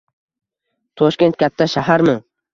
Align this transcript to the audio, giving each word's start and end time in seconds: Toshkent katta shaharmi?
Toshkent 1.03 1.39
katta 1.45 1.69
shaharmi? 1.77 2.19